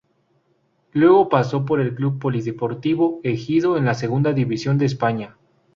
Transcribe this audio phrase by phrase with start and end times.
[0.93, 5.37] Luego pasó por el Club Polideportivo Ejido en la Segunda División de España.